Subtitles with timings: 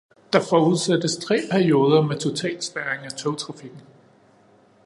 [0.33, 3.81] Der forudsættes tre perioder med totalspærring af togtrafikken.